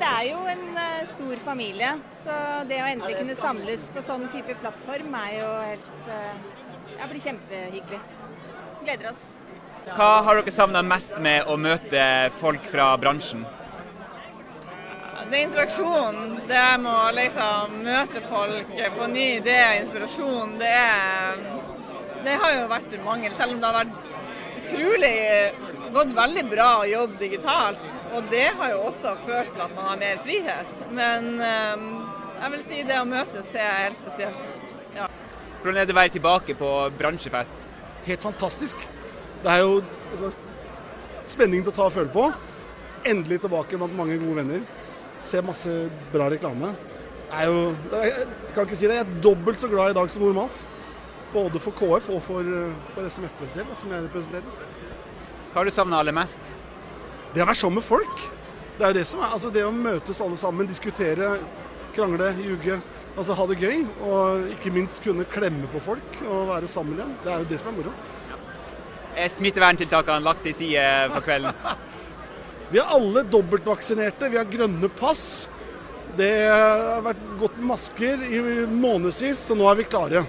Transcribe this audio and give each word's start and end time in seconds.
Det 0.00 0.08
er 0.08 0.22
jo 0.30 0.38
en 0.48 0.78
eh, 0.80 1.02
stor 1.08 1.40
familie, 1.44 1.90
så 2.16 2.34
det 2.68 2.78
å 2.80 2.88
endelig 2.88 3.18
kunne 3.18 3.34
samles 3.36 3.82
på 3.92 4.00
sånn 4.04 4.24
type 4.32 4.54
plattform 4.62 5.12
er 5.26 5.34
jo 5.36 5.50
helt 5.60 6.08
eh, 6.14 6.40
Ja, 6.94 7.08
blir 7.08 7.20
kjempehyggelig. 7.20 8.00
Gleder 8.80 9.10
oss. 9.12 9.20
Hva 9.96 10.08
har 10.24 10.40
dere 10.40 10.52
savna 10.52 10.82
mest 10.84 11.20
med 11.20 11.48
å 11.48 11.56
møte 11.60 12.02
folk 12.40 12.64
fra 12.72 12.90
bransjen? 13.00 13.44
Det 15.30 15.38
er 15.38 15.46
interaksjon. 15.46 16.20
Det 16.48 16.56
er 16.58 16.80
med 16.82 16.92
å 16.92 17.12
liksom 17.16 17.76
møte 17.84 18.22
folk, 18.28 18.72
få 18.96 19.08
ny 19.12 19.26
idé, 19.36 19.58
inspirasjon. 19.82 20.56
Det, 20.60 20.70
er, 20.80 21.44
det 22.24 22.38
har 22.40 22.56
jo 22.56 22.68
vært 22.72 22.96
en 22.96 23.04
mangel, 23.06 23.36
selv 23.36 23.56
om 23.56 23.60
det 23.60 23.70
har 23.70 23.78
vært 23.82 24.08
utrolig 24.58 25.16
gått 25.94 26.12
veldig 26.16 26.44
bra 26.50 26.68
å 26.80 26.88
jobbe 26.88 27.18
digitalt. 27.20 27.92
Og 28.14 28.26
det 28.30 28.48
har 28.58 28.74
jo 28.74 28.84
også 28.90 29.14
ført 29.26 29.52
til 29.54 29.64
at 29.64 29.74
man 29.76 29.90
har 29.92 30.00
mer 30.00 30.20
frihet. 30.24 30.82
Men 30.94 31.30
eh, 31.44 31.86
jeg 32.40 32.54
vil 32.54 32.66
si 32.66 32.82
det 32.88 32.98
å 33.00 33.08
møtes 33.08 33.54
er 33.54 33.86
helt 33.86 34.00
spesielt. 34.00 34.54
Ja. 34.96 35.08
Hvordan 35.60 35.82
er 35.82 35.88
det 35.88 35.94
å 35.94 36.00
være 36.00 36.14
tilbake 36.16 36.56
på 36.58 36.70
bransjefest? 36.98 37.66
Helt 38.06 38.24
fantastisk. 38.24 38.86
Det 39.42 39.50
er 39.52 39.64
jo 39.64 39.80
altså, 40.10 40.32
spenning 41.28 41.64
til 41.64 41.72
å 41.72 41.76
ta 41.76 41.88
og 41.88 41.96
føle 41.96 42.12
på. 42.14 42.30
Endelig 43.08 43.42
tilbake 43.44 43.80
blant 43.80 43.96
mange 43.96 44.18
gode 44.20 44.40
venner. 44.42 44.64
Se 45.20 45.42
masse 45.44 45.72
bra 46.12 46.30
reklame. 46.32 46.72
Det 47.30 47.38
er 47.38 47.46
jo, 47.46 47.58
jeg 47.92 48.54
kan 48.54 48.66
ikke 48.66 48.76
si 48.76 48.88
det, 48.88 48.96
jeg 48.96 49.04
er 49.04 49.18
dobbelt 49.22 49.60
så 49.62 49.68
glad 49.70 49.92
i 49.92 49.98
dag 50.00 50.08
som 50.10 50.24
normalt. 50.24 50.64
Både 51.30 51.62
for 51.62 51.76
KF 51.78 52.10
og 52.10 52.22
for, 52.24 52.46
for 52.94 53.06
SMF 53.06 53.42
del, 53.54 53.70
som 53.78 53.92
jeg 53.94 54.06
representerer. 54.08 54.68
Hva 55.50 55.60
har 55.60 55.66
du 55.66 55.74
savna 55.74 56.00
aller 56.02 56.14
mest? 56.14 56.40
Det 57.34 57.42
å 57.42 57.46
være 57.46 57.58
sammen 57.58 57.78
med 57.78 57.86
folk. 57.86 58.22
Det 58.78 58.86
er 58.88 58.96
det 58.96 59.04
som 59.06 59.20
er, 59.22 59.34
altså 59.34 59.50
det 59.54 59.62
å 59.66 59.74
møtes 59.74 60.20
alle 60.24 60.38
sammen, 60.40 60.66
diskutere, 60.66 61.36
krangle, 61.94 62.32
ljuge. 62.40 62.80
Altså 63.18 63.36
ha 63.38 63.46
det 63.50 63.58
gøy. 63.60 63.84
Og 64.06 64.48
ikke 64.56 64.72
minst 64.74 65.02
kunne 65.04 65.26
klemme 65.30 65.70
på 65.70 65.82
folk 65.84 66.18
og 66.24 66.48
være 66.50 66.70
sammen 66.70 66.98
igjen. 66.98 67.14
Det 67.24 67.32
er 67.32 67.44
jo 67.44 67.50
det 67.50 67.60
som 67.60 67.70
er 67.70 67.78
moro. 67.78 67.94
Er 69.20 69.30
smitteverntiltakene 69.34 70.24
lagt 70.24 70.44
til 70.46 70.54
side 70.56 70.84
for 71.14 71.26
kvelden? 71.26 71.64
Vi 72.70 72.78
er 72.78 72.92
alle 72.94 73.24
dobbeltvaksinerte, 73.26 74.28
vi 74.30 74.38
har 74.38 74.46
grønne 74.46 74.86
pass. 74.94 75.48
Det 76.14 76.28
har 76.46 77.00
vært 77.02 77.24
gått 77.40 77.56
med 77.58 77.66
masker 77.72 78.22
i 78.22 78.38
månedsvis, 78.70 79.40
så 79.48 79.56
nå 79.58 79.66
er 79.66 79.80
vi 79.80 79.86
klare. 79.90 80.22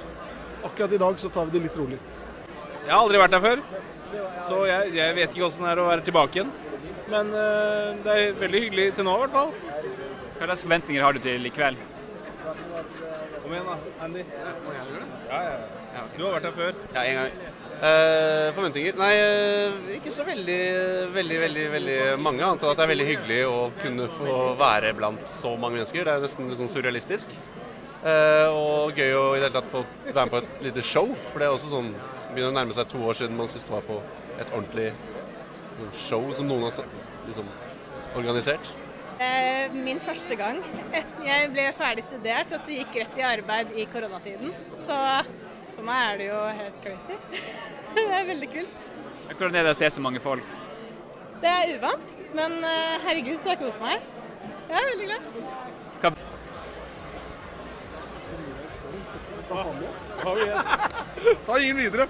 Akkurat 0.64 0.92
i 0.92 1.00
dag 1.02 1.20
så 1.20 1.30
tar 1.34 1.48
vi 1.50 1.58
det 1.58 1.64
litt 1.68 1.78
rolig. 1.80 2.00
Jeg 2.82 2.92
har 2.92 3.00
aldri 3.02 3.22
vært 3.22 3.34
der 3.36 3.44
før, 3.46 3.62
så 4.48 4.60
jeg, 4.70 4.92
jeg 4.98 5.16
vet 5.18 5.34
ikke 5.34 5.48
åssen 5.48 5.66
det 5.68 5.72
er 5.74 5.82
å 5.84 5.88
være 5.90 6.06
tilbake 6.08 6.40
igjen. 6.40 6.52
Men 7.12 7.32
uh, 7.36 7.92
det 8.06 8.18
er 8.18 8.36
veldig 8.40 8.62
hyggelig 8.66 8.90
til 8.98 9.08
nå, 9.08 9.16
i 9.18 9.24
hvert 9.26 9.36
fall. 9.36 9.54
Hva 10.38 10.48
slags 10.48 10.64
forventninger 10.66 11.04
har 11.06 11.16
du 11.16 11.22
til 11.24 11.48
i 11.48 11.54
kveld? 11.54 11.82
Kom 13.42 13.54
igjen, 13.54 13.68
da, 13.68 13.76
Andy. 14.06 14.24
Ja, 14.32 15.42
ja, 15.46 15.58
ja. 15.98 16.06
Du 16.16 16.24
har 16.24 16.38
vært 16.38 16.48
her 16.50 16.56
før. 16.56 16.80
Ja, 16.96 17.04
en 17.04 17.20
gang. 17.20 17.42
Uh, 17.82 18.48
forventninger? 18.56 18.98
Nei, 19.02 19.12
uh, 19.18 19.92
ikke 19.98 20.14
så 20.14 20.26
veldig, 20.28 20.62
veldig, 21.16 21.40
veldig 21.46 21.66
veldig 21.76 22.00
mange. 22.22 22.46
Annet 22.46 22.64
enn 22.64 22.74
at 22.74 22.80
det 22.80 22.86
er 22.86 22.94
veldig 22.94 23.10
hyggelig 23.10 23.42
å 23.50 23.60
kunne 23.82 24.08
få 24.20 24.38
være 24.62 24.94
blant 24.98 25.26
så 25.30 25.56
mange 25.58 25.80
mennesker. 25.80 26.06
Det 26.06 26.16
er 26.16 26.26
nesten 26.26 26.50
litt 26.52 26.62
sånn 26.62 26.72
surrealistisk. 26.72 27.34
Eh, 28.02 28.48
og 28.50 28.98
gøy 28.98 29.12
å 29.14 29.26
i 29.36 29.42
det 29.42 29.46
hele 29.46 29.54
tatt 29.54 29.68
få 29.70 29.84
være 30.08 30.24
med 30.26 30.32
på 30.34 30.40
et 30.42 30.64
lite 30.66 30.84
show. 30.86 31.12
For 31.32 31.42
det 31.42 31.48
er 31.48 31.54
også 31.54 31.70
sånn 31.70 31.92
begynner 32.32 32.50
å 32.50 32.56
nærme 32.56 32.74
seg 32.74 32.88
to 32.90 33.02
år 33.06 33.18
siden 33.20 33.38
man 33.38 33.50
sist 33.52 33.70
var 33.70 33.84
på 33.86 34.00
et 34.40 34.50
ordentlig 34.50 34.88
sånn 35.78 35.92
show 36.00 36.32
som 36.38 36.50
noen 36.50 36.66
har 36.66 36.80
liksom 37.28 37.52
organisert. 38.18 38.72
Eh, 39.22 39.70
Min 39.76 40.02
første 40.02 40.38
gang. 40.40 40.64
Jeg 41.30 41.52
ble 41.54 41.68
ferdig 41.78 42.08
studert 42.08 42.56
og 42.56 42.66
så 42.66 42.80
gikk 42.80 42.98
rett 43.04 43.22
i 43.22 43.28
arbeid 43.28 43.76
i 43.78 43.86
koronatiden. 43.92 44.56
Så 44.88 44.98
for 45.76 45.86
meg 45.86 46.08
er 46.08 46.18
det 46.24 46.32
jo 46.32 46.42
helt 46.64 46.82
crazy. 46.88 47.20
Det 47.96 48.08
er 48.08 48.28
veldig 48.32 48.50
kult. 48.56 48.82
Hvordan 49.32 49.56
er 49.60 49.68
det 49.68 49.76
å 49.76 49.78
se 49.78 49.90
så 49.94 50.02
mange 50.04 50.20
folk? 50.24 50.58
Det 51.42 51.50
er 51.50 51.76
uvant, 51.78 52.18
men 52.38 52.58
eh, 52.66 52.98
herregud 53.06 53.40
så 53.42 53.54
jeg 53.54 53.62
koser 53.62 53.86
meg. 53.86 54.12
Jeg 54.72 54.78
er 54.80 54.92
veldig 54.94 55.10
glad. 55.12 56.22
Hva 59.52 60.34
Ta 61.46 61.60
ingen 61.60 61.78
videre. 61.78 62.08